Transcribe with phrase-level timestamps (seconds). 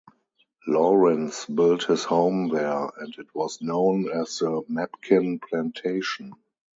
[0.65, 6.33] Laurens built his home there, and it was known as the Mepkin Plantation.